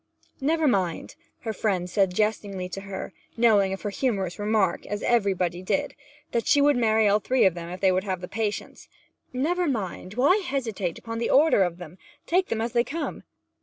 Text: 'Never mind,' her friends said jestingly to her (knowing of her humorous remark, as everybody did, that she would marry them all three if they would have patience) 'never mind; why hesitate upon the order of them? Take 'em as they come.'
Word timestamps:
'Never 0.39 0.67
mind,' 0.67 1.15
her 1.41 1.53
friends 1.53 1.91
said 1.93 2.11
jestingly 2.15 2.67
to 2.69 2.81
her 2.81 3.13
(knowing 3.37 3.71
of 3.71 3.83
her 3.83 3.91
humorous 3.91 4.39
remark, 4.39 4.83
as 4.87 5.03
everybody 5.03 5.61
did, 5.61 5.93
that 6.31 6.47
she 6.47 6.59
would 6.59 6.75
marry 6.75 7.03
them 7.03 7.13
all 7.13 7.19
three 7.19 7.45
if 7.45 7.53
they 7.81 7.91
would 7.91 8.03
have 8.03 8.25
patience) 8.31 8.87
'never 9.31 9.67
mind; 9.67 10.15
why 10.15 10.37
hesitate 10.37 10.97
upon 10.97 11.19
the 11.19 11.29
order 11.29 11.61
of 11.61 11.77
them? 11.77 11.99
Take 12.25 12.51
'em 12.51 12.61
as 12.61 12.71
they 12.71 12.83
come.' 12.83 13.21